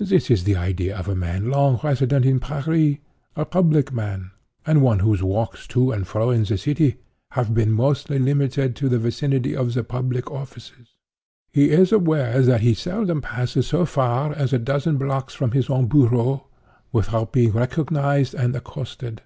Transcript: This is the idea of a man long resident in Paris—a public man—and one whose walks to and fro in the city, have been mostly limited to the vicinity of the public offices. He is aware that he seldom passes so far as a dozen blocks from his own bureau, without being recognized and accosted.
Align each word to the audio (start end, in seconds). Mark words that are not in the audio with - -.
This 0.00 0.28
is 0.28 0.42
the 0.42 0.56
idea 0.56 0.96
of 0.96 1.06
a 1.06 1.14
man 1.14 1.48
long 1.48 1.78
resident 1.84 2.26
in 2.26 2.40
Paris—a 2.40 3.44
public 3.44 3.92
man—and 3.92 4.82
one 4.82 4.98
whose 4.98 5.22
walks 5.22 5.68
to 5.68 5.92
and 5.92 6.04
fro 6.04 6.30
in 6.30 6.42
the 6.42 6.58
city, 6.58 6.96
have 7.34 7.54
been 7.54 7.70
mostly 7.70 8.18
limited 8.18 8.74
to 8.74 8.88
the 8.88 8.98
vicinity 8.98 9.54
of 9.54 9.74
the 9.74 9.84
public 9.84 10.28
offices. 10.32 10.96
He 11.52 11.70
is 11.70 11.92
aware 11.92 12.42
that 12.42 12.62
he 12.62 12.74
seldom 12.74 13.20
passes 13.22 13.68
so 13.68 13.86
far 13.86 14.32
as 14.32 14.52
a 14.52 14.58
dozen 14.58 14.96
blocks 14.96 15.32
from 15.32 15.52
his 15.52 15.70
own 15.70 15.86
bureau, 15.86 16.48
without 16.90 17.32
being 17.32 17.52
recognized 17.52 18.34
and 18.34 18.56
accosted. 18.56 19.22